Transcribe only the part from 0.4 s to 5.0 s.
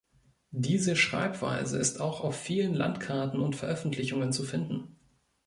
Diese Schreibweise ist auch auf vielen Landkarten und Veröffentlichungen zu finden.